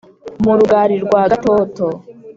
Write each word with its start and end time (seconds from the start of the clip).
mu 0.43 0.53
rugali 0.59 0.95
rwa 1.05 1.21
gatoto 1.31 1.85